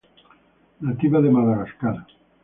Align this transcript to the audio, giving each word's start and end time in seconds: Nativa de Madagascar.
Nativa 0.79 1.21
de 1.21 1.29
Madagascar. 1.29 1.97